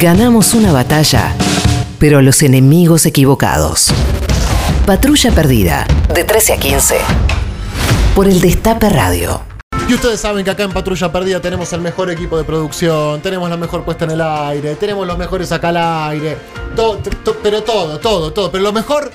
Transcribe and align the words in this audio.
Ganamos 0.00 0.52
una 0.52 0.72
batalla, 0.72 1.34
pero 1.98 2.20
los 2.20 2.42
enemigos 2.42 3.06
equivocados. 3.06 3.88
Patrulla 4.84 5.30
Perdida, 5.32 5.86
de 6.12 6.22
13 6.22 6.52
a 6.52 6.56
15. 6.58 6.96
Por 8.14 8.28
el 8.28 8.42
Destape 8.42 8.90
Radio. 8.90 9.40
Y 9.88 9.94
ustedes 9.94 10.20
saben 10.20 10.44
que 10.44 10.50
acá 10.50 10.64
en 10.64 10.72
Patrulla 10.72 11.10
Perdida 11.10 11.40
tenemos 11.40 11.72
el 11.72 11.80
mejor 11.80 12.10
equipo 12.10 12.36
de 12.36 12.44
producción, 12.44 13.22
tenemos 13.22 13.48
la 13.48 13.56
mejor 13.56 13.86
puesta 13.86 14.04
en 14.04 14.10
el 14.10 14.20
aire, 14.20 14.74
tenemos 14.74 15.06
los 15.06 15.16
mejores 15.16 15.50
acá 15.50 15.70
al 15.70 15.78
aire, 16.10 16.36
pero 17.42 17.62
todo, 17.62 17.98
todo, 17.98 18.32
todo. 18.34 18.50
Pero 18.52 18.64
lo 18.64 18.74
mejor 18.74 19.10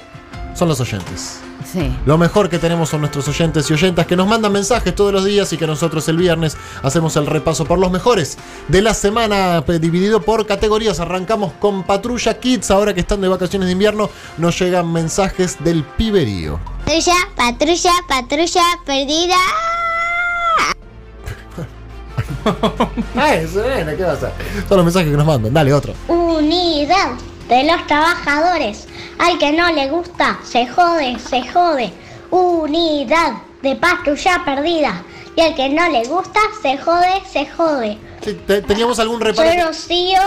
son 0.55 0.67
los 0.67 0.79
oyentes. 0.79 1.40
Sí. 1.71 1.95
Lo 2.05 2.17
mejor 2.17 2.49
que 2.49 2.59
tenemos 2.59 2.89
son 2.89 3.01
nuestros 3.01 3.27
oyentes 3.27 3.69
y 3.69 3.73
oyentas 3.73 4.05
que 4.05 4.15
nos 4.15 4.27
mandan 4.27 4.51
mensajes 4.51 4.93
todos 4.93 5.13
los 5.13 5.23
días 5.23 5.53
y 5.53 5.57
que 5.57 5.65
nosotros 5.65 6.07
el 6.09 6.17
viernes 6.17 6.57
hacemos 6.83 7.15
el 7.15 7.25
repaso 7.25 7.65
por 7.65 7.79
los 7.79 7.91
mejores 7.91 8.37
de 8.67 8.81
la 8.81 8.93
semana 8.93 9.61
dividido 9.61 10.21
por 10.21 10.45
categorías. 10.45 10.99
Arrancamos 10.99 11.53
con 11.53 11.83
Patrulla 11.83 12.39
Kids, 12.39 12.71
ahora 12.71 12.93
que 12.93 12.99
están 12.99 13.21
de 13.21 13.29
vacaciones 13.29 13.67
de 13.67 13.73
invierno 13.73 14.09
nos 14.37 14.59
llegan 14.59 14.91
mensajes 14.91 15.63
del 15.63 15.83
piberío. 15.83 16.59
Patrulla, 16.85 17.15
patrulla, 17.35 17.91
patrulla 18.07 18.63
perdida. 18.85 19.37
Eso, 23.33 23.61
bueno, 23.61 23.91
¿qué 23.95 24.03
va 24.03 24.11
a 24.11 24.13
hacer? 24.13 24.31
Son 24.67 24.77
los 24.77 24.85
mensajes 24.85 25.11
que 25.11 25.17
nos 25.17 25.25
mandan, 25.25 25.53
dale 25.53 25.73
otro. 25.73 25.93
Unidad 26.07 27.11
de 27.47 27.63
los 27.65 27.85
trabajadores. 27.87 28.87
Al 29.21 29.37
que 29.37 29.51
no 29.51 29.71
le 29.71 29.87
gusta, 29.89 30.39
se 30.43 30.67
jode, 30.67 31.17
se 31.19 31.47
jode. 31.47 31.93
Unidad 32.31 33.33
de 33.61 33.75
patrulla 33.75 34.41
perdida. 34.43 35.03
Y 35.35 35.41
al 35.41 35.55
que 35.55 35.69
no 35.69 35.87
le 35.89 36.03
gusta, 36.05 36.39
se 36.61 36.77
jode, 36.77 37.21
se 37.31 37.45
jode. 37.45 37.97
¿Teníamos 38.67 38.99
algún 38.99 39.21
reparo? 39.21 39.49
Soy 39.49 39.61
Rocío, 39.61 40.19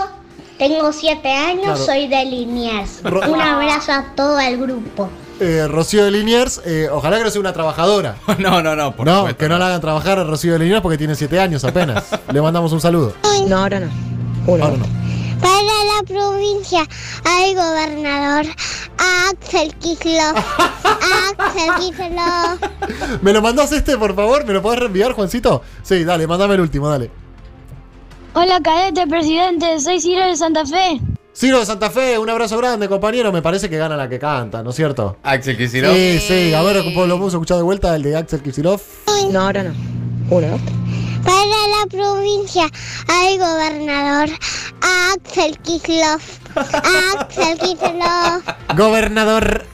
tengo 0.58 0.92
siete 0.92 1.30
años, 1.30 1.64
Claro. 1.64 1.84
soy 1.84 2.08
de 2.08 2.24
Liniers. 2.24 3.02
Ro- 3.02 3.20
Un 3.30 3.40
abrazo 3.40 3.92
a 3.92 4.04
todo 4.16 4.38
el 4.40 4.58
grupo. 4.58 5.10
Eh, 5.40 5.66
Rocío 5.68 6.04
de 6.04 6.10
Liniers, 6.12 6.60
eh, 6.64 6.88
ojalá 6.90 7.18
que 7.18 7.24
no 7.24 7.30
sea 7.30 7.40
una 7.40 7.52
trabajadora. 7.52 8.16
No, 8.38 8.62
no, 8.62 8.74
no, 8.76 8.94
por 8.96 9.04
no, 9.06 9.16
supuesto. 9.18 9.38
que 9.38 9.48
no 9.48 9.58
la 9.58 9.66
hagan 9.66 9.80
trabajar 9.80 10.18
a 10.20 10.24
Rocío 10.24 10.52
de 10.54 10.60
Liniers 10.60 10.80
porque 10.80 10.96
tiene 10.98 11.14
7 11.16 11.38
años 11.40 11.64
apenas. 11.64 12.04
Le 12.32 12.40
mandamos 12.40 12.72
un 12.72 12.80
saludo. 12.80 13.14
No, 13.48 13.58
ahora 13.58 13.80
no. 13.80 13.88
Uno. 14.46 14.64
Ahora 14.64 14.76
no. 14.76 14.86
Para 15.40 15.52
la 15.62 16.02
provincia, 16.06 16.86
al 17.24 17.54
gobernador 17.54 18.46
Axel 18.98 19.74
Kicillof. 19.76 20.36
Axel 20.84 21.74
Kicillof. 21.80 23.22
¿Me 23.22 23.32
lo 23.32 23.42
mandás 23.42 23.72
este, 23.72 23.96
por 23.96 24.14
favor? 24.14 24.44
¿Me 24.44 24.52
lo 24.52 24.62
podés 24.62 24.80
reenviar, 24.80 25.12
Juancito? 25.12 25.62
Sí, 25.82 26.04
dale, 26.04 26.26
mandame 26.26 26.54
el 26.54 26.60
último, 26.60 26.88
dale. 26.88 27.10
Hola, 28.34 28.60
cadete 28.62 29.06
presidente, 29.06 29.80
soy 29.80 30.00
Ciro 30.00 30.26
de 30.26 30.36
Santa 30.36 30.66
Fe. 30.66 31.00
Ciro 31.32 31.58
de 31.58 31.66
Santa 31.66 31.90
Fe, 31.90 32.18
un 32.18 32.28
abrazo 32.30 32.56
grande, 32.58 32.88
compañero. 32.88 33.32
Me 33.32 33.42
parece 33.42 33.68
que 33.68 33.76
gana 33.76 33.96
la 33.96 34.08
que 34.08 34.18
canta, 34.18 34.62
¿no 34.62 34.70
es 34.70 34.76
cierto? 34.76 35.16
Axel 35.22 35.56
Kicillof. 35.56 35.92
Sí, 35.94 36.18
sí. 36.20 36.54
A 36.54 36.62
ver, 36.62 36.84
lo 36.84 36.94
podemos 36.94 37.32
escuchar 37.32 37.56
de 37.56 37.62
vuelta, 37.64 37.94
el 37.94 38.02
de 38.02 38.16
Axel 38.16 38.42
Kicillof. 38.42 38.82
No, 39.30 39.40
ahora 39.40 39.64
no. 39.64 39.74
Uno. 40.30 40.58
Para 41.24 41.44
la 41.44 41.86
provincia, 41.90 42.70
al 43.08 43.38
gobernador 43.38 44.28
Axel 45.12 45.58
Kicillof. 45.58 46.43
Axel 46.56 47.58
Kicillof. 47.58 48.44
Gobernador. 48.76 49.66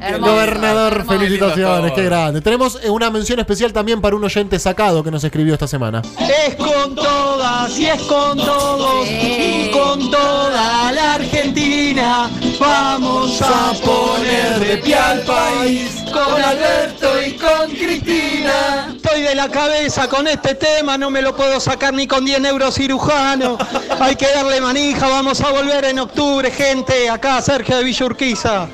Hermoso, 0.00 0.32
Gobernador, 0.32 0.92
hermoso. 0.92 1.18
felicitaciones, 1.18 1.92
qué 1.92 2.04
grande. 2.04 2.40
Tenemos 2.40 2.78
eh, 2.82 2.90
una 2.90 3.10
mención 3.10 3.40
especial 3.40 3.72
también 3.72 4.00
para 4.00 4.14
un 4.14 4.22
oyente 4.22 4.58
sacado 4.58 5.02
que 5.02 5.10
nos 5.10 5.24
escribió 5.24 5.54
esta 5.54 5.66
semana. 5.66 6.02
Es 6.20 6.54
con 6.54 6.94
todas 6.94 7.76
y 7.78 7.86
es 7.86 8.00
con 8.02 8.38
todos 8.38 9.08
y 9.08 9.70
con 9.72 10.10
toda 10.10 10.92
la 10.92 11.14
Argentina. 11.14 12.30
Vamos 12.60 13.40
a 13.42 13.72
poner 13.84 14.60
de 14.60 14.76
pie 14.78 14.94
al 14.94 15.20
país 15.22 16.04
con 16.12 16.40
Alberto 16.40 17.08
y 17.25 17.25
la 19.36 19.50
cabeza 19.50 20.08
con 20.08 20.26
este 20.26 20.54
tema, 20.54 20.96
no 20.96 21.10
me 21.10 21.20
lo 21.20 21.36
puedo 21.36 21.60
sacar 21.60 21.92
ni 21.92 22.06
con 22.06 22.24
10 22.24 22.40
neurocirujano. 22.40 23.58
Hay 24.00 24.16
que 24.16 24.26
darle 24.32 24.60
manija, 24.62 25.06
vamos 25.08 25.42
a 25.42 25.50
volver 25.50 25.84
en 25.84 25.98
octubre, 25.98 26.50
gente. 26.50 27.10
Acá 27.10 27.40
Sergio 27.42 27.76
de 27.76 27.84
Villa 27.84 28.06
Urquiza. 28.06 28.66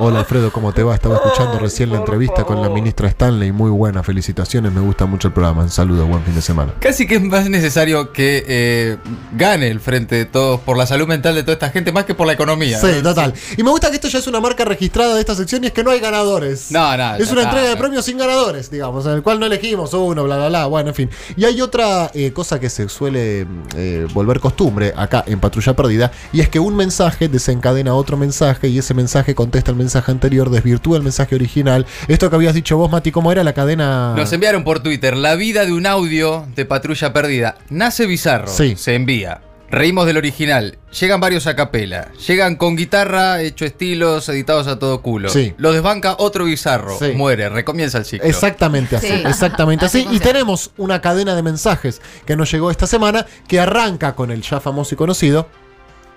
Hola 0.00 0.20
Alfredo, 0.20 0.50
¿cómo 0.50 0.72
te 0.72 0.82
va? 0.82 0.92
Estaba 0.92 1.14
escuchando 1.16 1.56
recién 1.60 1.90
la 1.90 1.98
entrevista 1.98 2.42
con 2.42 2.60
la 2.60 2.68
ministra 2.68 3.06
Stanley. 3.06 3.52
Muy 3.52 3.70
buena, 3.70 4.02
felicitaciones, 4.02 4.72
me 4.72 4.80
gusta 4.80 5.06
mucho 5.06 5.28
el 5.28 5.34
programa. 5.34 5.62
Un 5.62 5.70
saludo, 5.70 6.04
buen 6.06 6.24
fin 6.24 6.34
de 6.34 6.42
semana. 6.42 6.74
Casi 6.80 7.06
que 7.06 7.14
es 7.14 7.22
más 7.22 7.48
necesario 7.48 8.12
que 8.12 8.44
eh, 8.48 8.96
gane 9.36 9.68
el 9.68 9.78
frente 9.78 10.16
de 10.16 10.24
todos 10.24 10.58
por 10.60 10.76
la 10.76 10.86
salud 10.86 11.06
mental 11.06 11.36
de 11.36 11.42
toda 11.42 11.52
esta 11.52 11.70
gente 11.70 11.92
más 11.92 12.06
que 12.06 12.14
por 12.14 12.26
la 12.26 12.32
economía. 12.32 12.80
Sí, 12.80 12.88
¿no? 12.96 13.10
total. 13.10 13.34
Y 13.56 13.62
me 13.62 13.70
gusta 13.70 13.88
que 13.90 13.96
esto 13.96 14.08
ya 14.08 14.18
es 14.18 14.26
una 14.26 14.40
marca 14.40 14.64
registrada 14.64 15.14
de 15.14 15.20
esta 15.20 15.36
sección 15.36 15.62
y 15.62 15.68
es 15.68 15.72
que 15.72 15.84
no 15.84 15.92
hay 15.92 16.00
ganadores. 16.00 16.72
No, 16.72 16.96
no, 16.96 17.14
Es 17.14 17.30
una 17.30 17.42
entrega 17.44 17.68
de 17.68 17.76
premios 17.76 18.04
sin 18.04 18.18
ganadores, 18.18 18.72
digamos, 18.72 19.06
en 19.06 19.12
el 19.12 19.22
cual 19.22 19.38
no 19.38 19.46
elegimos 19.46 19.94
uno, 19.94 20.24
bla, 20.24 20.36
bla, 20.36 20.48
bla. 20.48 20.66
Bueno, 20.66 20.88
en 20.88 20.94
fin. 20.96 21.10
Y 21.36 21.44
hay 21.44 21.60
otra 21.60 22.10
eh, 22.14 22.32
cosa 22.32 22.58
que 22.58 22.68
se 22.68 22.88
suele 22.88 23.46
eh, 23.76 24.08
volver 24.12 24.40
costumbre 24.40 24.92
acá 24.96 25.22
en 25.28 25.38
Patrulla 25.38 25.76
Perdida 25.76 26.10
y 26.32 26.40
es 26.40 26.48
que 26.48 26.58
un 26.58 26.74
mensaje 26.74 27.28
desencadena 27.28 27.94
otro 27.94 28.16
mensaje 28.16 28.68
y 28.68 28.78
ese 28.78 28.92
mensaje 28.92 29.36
contesta 29.36 29.70
el 29.70 29.76
mensaje 29.76 29.83
anterior, 30.12 30.50
desvirtúa 30.50 30.96
el 30.96 31.02
mensaje 31.02 31.34
original. 31.34 31.86
Esto 32.08 32.30
que 32.30 32.36
habías 32.36 32.54
dicho 32.54 32.76
vos, 32.76 32.90
Mati, 32.90 33.10
¿cómo 33.12 33.30
era 33.32 33.44
la 33.44 33.52
cadena? 33.52 34.14
Nos 34.16 34.32
enviaron 34.32 34.64
por 34.64 34.80
Twitter 34.80 35.16
la 35.16 35.34
vida 35.34 35.64
de 35.64 35.72
un 35.72 35.86
audio 35.86 36.46
de 36.54 36.64
Patrulla 36.64 37.12
Perdida. 37.12 37.56
Nace 37.70 38.06
bizarro. 38.06 38.48
Sí. 38.48 38.74
Se 38.76 38.94
envía. 38.94 39.40
Reímos 39.70 40.06
del 40.06 40.18
original. 40.18 40.78
Llegan 41.00 41.20
varios 41.20 41.46
a 41.48 41.56
capela. 41.56 42.08
Llegan 42.28 42.54
con 42.54 42.76
guitarra, 42.76 43.40
hecho 43.40 43.64
estilos, 43.64 44.28
editados 44.28 44.68
a 44.68 44.78
todo 44.78 45.02
culo. 45.02 45.30
Sí. 45.30 45.52
Lo 45.56 45.72
desbanca 45.72 46.14
otro 46.18 46.44
bizarro. 46.44 46.96
Sí. 46.96 47.12
Muere. 47.16 47.48
Recomienza 47.48 47.98
el 47.98 48.04
ciclo. 48.04 48.28
Exactamente 48.28 48.94
así, 48.96 49.08
Sí. 49.08 49.22
exactamente 49.26 49.86
así. 49.86 50.04
Así 50.06 50.16
Y 50.16 50.20
tenemos 50.20 50.70
una 50.76 51.00
cadena 51.00 51.34
de 51.34 51.42
mensajes 51.42 52.00
que 52.24 52.36
nos 52.36 52.52
llegó 52.52 52.70
esta 52.70 52.86
semana 52.86 53.26
que 53.48 53.58
arranca 53.58 54.14
con 54.14 54.30
el 54.30 54.42
ya 54.42 54.60
famoso 54.60 54.94
y 54.94 54.98
conocido. 54.98 55.48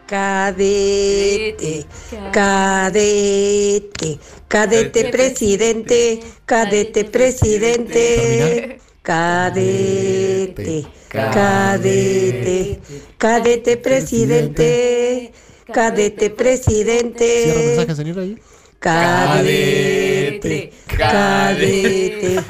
Cadete, 0.07 1.85
cadete, 2.31 4.17
cadete 4.47 5.03
presidente, 5.11 6.19
cadete 6.45 7.03
presidente, 7.03 8.79
cadete, 9.01 10.85
cadete, 11.11 12.79
cadete 13.17 13.75
presidente, 13.77 15.33
cadete 15.73 16.29
¿Cierra 16.29 16.35
presidente, 16.37 17.53
mensaje, 17.75 17.95
señor, 17.95 18.19
ahí? 18.19 18.37
cadete, 18.79 20.71
cadete, 20.87 22.45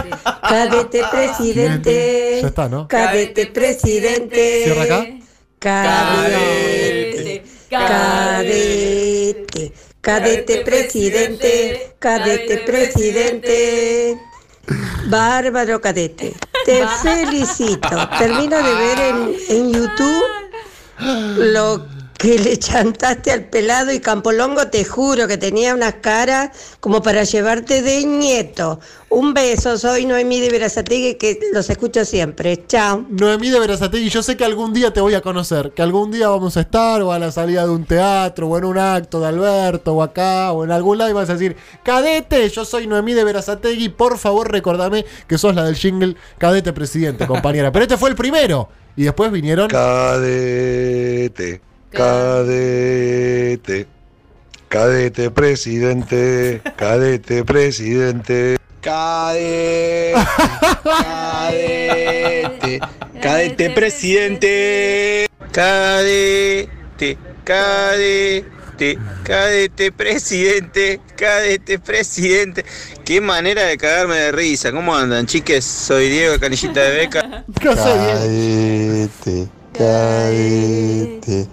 cadete 0.47 1.01
presidente, 1.11 2.39
Ya 2.43 2.47
está, 2.49 2.69
¿no? 2.69 2.87
cadete 2.87 3.47
presidente, 3.47 4.61
Cierra 4.63 4.83
acá. 4.83 5.07
Cadete, 5.59 6.86
cadete, 7.69 9.63
cadete 10.01 10.63
presidente, 10.63 11.95
cadete 11.99 12.57
presidente. 12.59 14.17
Bárbaro 15.07 15.79
cadete, 15.79 16.33
te 16.65 16.87
felicito. 17.01 18.09
Termino 18.17 18.57
de 18.57 18.75
ver 18.75 18.99
en, 18.99 19.35
en 19.49 19.73
YouTube 19.73 20.25
lo 20.99 21.87
que 21.87 21.96
le 22.23 22.57
chantaste 22.57 23.31
al 23.31 23.45
pelado 23.45 23.91
y 23.91 23.99
Campolongo, 23.99 24.67
te 24.67 24.83
juro 24.83 25.27
que 25.27 25.37
tenía 25.37 25.73
una 25.75 26.01
cara 26.01 26.51
como 26.79 27.01
para 27.01 27.23
llevarte 27.23 27.81
de 27.81 28.05
nieto. 28.05 28.79
Un 29.09 29.33
beso, 29.33 29.77
soy 29.77 30.05
Noemí 30.05 30.39
de 30.39 30.49
Verazategui, 30.49 31.15
que 31.15 31.39
los 31.53 31.69
escucho 31.69 32.03
siempre. 32.05 32.65
Chao. 32.67 33.05
Noemí 33.09 33.49
de 33.49 33.59
Verazategui, 33.59 34.09
yo 34.09 34.23
sé 34.23 34.35
que 34.35 34.43
algún 34.43 34.73
día 34.73 34.91
te 34.91 34.99
voy 34.99 35.13
a 35.13 35.21
conocer, 35.21 35.71
que 35.71 35.81
algún 35.81 36.11
día 36.11 36.27
vamos 36.27 36.57
a 36.57 36.61
estar 36.61 37.01
o 37.01 37.11
a 37.11 37.19
la 37.19 37.31
salida 37.31 37.63
de 37.63 37.69
un 37.69 37.85
teatro 37.85 38.47
o 38.47 38.57
en 38.57 38.65
un 38.65 38.77
acto 38.77 39.19
de 39.19 39.27
Alberto 39.27 39.93
o 39.93 40.03
acá 40.03 40.51
o 40.51 40.63
en 40.63 40.71
algún 40.71 40.97
lado 40.97 41.11
y 41.11 41.13
vas 41.13 41.29
a 41.29 41.33
decir, 41.33 41.55
cadete, 41.83 42.49
yo 42.49 42.65
soy 42.65 42.87
Noemí 42.87 43.13
de 43.13 43.23
Verazategui, 43.23 43.89
por 43.89 44.17
favor 44.17 44.51
recordame 44.51 45.05
que 45.27 45.37
sos 45.37 45.55
la 45.55 45.63
del 45.63 45.75
jingle 45.75 46.15
Cadete 46.37 46.73
Presidente, 46.73 47.27
compañera. 47.27 47.71
Pero 47.71 47.83
este 47.83 47.97
fue 47.97 48.09
el 48.09 48.15
primero 48.15 48.69
y 48.95 49.03
después 49.03 49.31
vinieron... 49.31 49.69
Cadete, 49.69 51.61
cadete, 51.97 53.87
cadete 54.69 55.31
presidente, 55.31 56.61
cadete 56.75 57.43
presidente. 57.43 58.57
Cadete, 58.81 60.13
cadete, 60.83 62.79
cadete 63.19 63.69
presidente. 63.71 65.25
Cadete, 65.51 67.17
cadete, 67.43 68.99
cadete 69.23 69.91
presidente, 69.91 71.01
cadete 71.15 71.79
presidente. 71.79 72.63
Qué 73.03 73.19
manera 73.21 73.63
de 73.63 73.75
cagarme 73.75 74.17
de 74.17 74.31
risa. 74.31 74.71
¿Cómo 74.71 74.95
andan, 74.95 75.25
chiques? 75.25 75.65
Soy 75.65 76.09
Diego 76.09 76.39
Canillita 76.39 76.79
de 76.79 76.91
Beca. 76.91 77.43
Cadete, 77.59 79.47
cadete, 79.73 81.47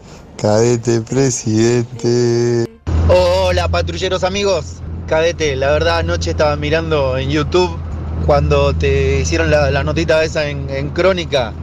Cadete 0.44 1.00
presidente. 1.00 2.66
Hola 3.08 3.66
patrulleros 3.68 4.24
amigos, 4.24 4.74
cadete, 5.08 5.56
la 5.56 5.70
verdad 5.70 6.00
anoche 6.00 6.32
estaba 6.32 6.54
mirando 6.56 7.16
en 7.16 7.30
YouTube 7.30 7.78
cuando 8.26 8.74
te 8.74 9.20
hicieron 9.22 9.50
la, 9.50 9.70
la 9.70 9.82
notita 9.84 10.22
esa 10.22 10.46
en, 10.46 10.68
en 10.68 10.90
crónica. 10.90 11.54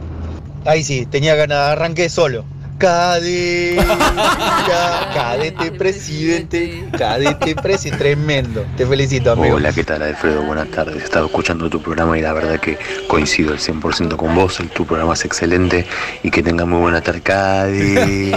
Ahí 0.64 0.82
sí, 0.82 1.06
tenía 1.06 1.36
ganas, 1.36 1.58
arranqué 1.58 2.08
solo. 2.08 2.44
Cadete, 2.82 3.76
cadete 5.14 5.70
presidente, 5.70 6.82
cadete 6.98 7.54
presidente, 7.54 7.96
tremendo. 7.96 8.66
Te 8.76 8.84
felicito 8.84 9.30
amigo. 9.30 9.54
Hola, 9.54 9.72
¿qué 9.72 9.84
tal 9.84 10.02
Alfredo? 10.02 10.42
Buenas 10.42 10.66
tardes. 10.66 10.96
He 10.96 11.04
estado 11.04 11.26
escuchando 11.26 11.70
tu 11.70 11.80
programa 11.80 12.18
y 12.18 12.22
la 12.22 12.32
verdad 12.32 12.58
que 12.58 12.76
coincido 13.06 13.52
al 13.52 13.60
100% 13.60 14.16
con 14.16 14.34
vos. 14.34 14.60
Tu 14.74 14.84
programa 14.84 15.14
es 15.14 15.24
excelente 15.24 15.86
y 16.24 16.32
que 16.32 16.42
tenga 16.42 16.64
muy 16.64 16.80
buena 16.80 17.00
tarde. 17.00 17.20
Cadete, 17.20 18.32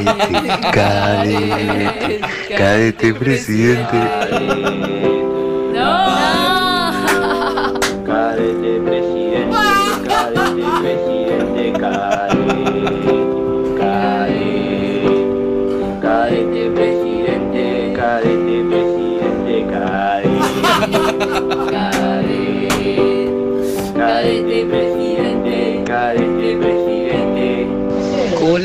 cadete, 0.71 2.21
cadete 2.56 3.13
presidente. 3.15 5.05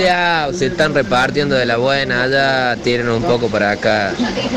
Julia, 0.01 0.49
se 0.55 0.67
están 0.69 0.95
repartiendo 0.95 1.55
de 1.55 1.67
la 1.67 1.77
buena 1.77 2.23
allá, 2.23 2.75
tienen 2.83 3.11
un 3.11 3.23
poco 3.23 3.49
para 3.49 3.73
acá. 3.73 4.15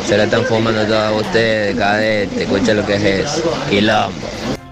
Se 0.08 0.16
la 0.16 0.24
están 0.24 0.46
fumando 0.46 0.86
todos 0.86 1.22
ustedes, 1.22 1.76
cadete, 1.76 2.44
escucha 2.44 2.74
lo 2.74 2.86
que 2.86 2.96
es 2.96 3.04
eso. 3.04 3.54
Quilombo. 3.70 4.63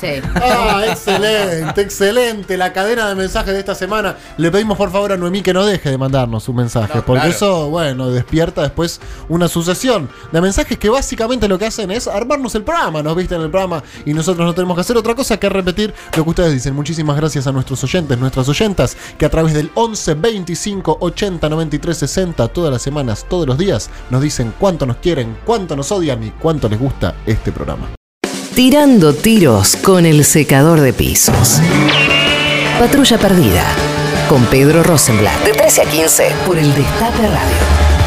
Sí. 0.00 0.20
Ah, 0.34 0.84
excelente, 0.86 1.80
excelente. 1.80 2.56
La 2.56 2.72
cadena 2.72 3.08
de 3.08 3.14
mensajes 3.14 3.52
de 3.52 3.60
esta 3.60 3.74
semana. 3.74 4.16
Le 4.36 4.50
pedimos 4.50 4.78
por 4.78 4.90
favor 4.90 5.12
a 5.12 5.16
Noemí 5.16 5.42
que 5.42 5.52
no 5.52 5.64
deje 5.64 5.90
de 5.90 5.98
mandarnos 5.98 6.48
un 6.48 6.56
mensaje. 6.56 6.92
No, 6.94 7.04
porque 7.04 7.20
claro. 7.20 7.34
eso, 7.34 7.70
bueno, 7.70 8.10
despierta 8.10 8.62
después 8.62 9.00
una 9.28 9.48
sucesión 9.48 10.08
de 10.32 10.40
mensajes 10.40 10.78
que 10.78 10.88
básicamente 10.88 11.48
lo 11.48 11.58
que 11.58 11.66
hacen 11.66 11.90
es 11.90 12.06
armarnos 12.06 12.54
el 12.54 12.62
programa. 12.62 13.02
Nos 13.02 13.16
visten 13.16 13.40
el 13.40 13.50
programa 13.50 13.82
y 14.04 14.14
nosotros 14.14 14.46
no 14.46 14.54
tenemos 14.54 14.76
que 14.76 14.82
hacer 14.82 14.96
otra 14.96 15.14
cosa 15.14 15.38
que 15.38 15.48
repetir 15.48 15.92
lo 16.16 16.24
que 16.24 16.30
ustedes 16.30 16.52
dicen. 16.52 16.74
Muchísimas 16.74 17.16
gracias 17.16 17.46
a 17.46 17.52
nuestros 17.52 17.82
oyentes, 17.84 18.18
nuestras 18.18 18.48
oyentas, 18.48 18.96
que 19.18 19.26
a 19.26 19.30
través 19.30 19.54
del 19.54 19.70
11 19.74 20.14
25 20.14 20.98
80 21.00 21.48
93 21.48 21.98
60 21.98 22.48
todas 22.48 22.72
las 22.72 22.82
semanas, 22.82 23.26
todos 23.28 23.46
los 23.46 23.58
días, 23.58 23.90
nos 24.10 24.22
dicen 24.22 24.54
cuánto 24.58 24.86
nos 24.86 24.96
quieren, 24.98 25.36
cuánto 25.44 25.76
nos 25.76 25.90
odian 25.92 26.22
y 26.22 26.30
cuánto 26.30 26.68
les 26.68 26.78
gusta 26.78 27.14
este 27.26 27.52
programa. 27.52 27.97
Tirando 28.58 29.14
tiros 29.14 29.76
con 29.76 30.04
el 30.04 30.24
secador 30.24 30.80
de 30.80 30.92
pisos. 30.92 31.60
Patrulla 32.80 33.16
perdida. 33.16 33.64
Con 34.28 34.44
Pedro 34.46 34.82
Rosenblatt. 34.82 35.44
De 35.44 35.52
13 35.52 35.82
a 35.82 35.84
15 35.84 36.32
por 36.44 36.58
el 36.58 36.74
Destape 36.74 37.28
Radio. 37.28 37.97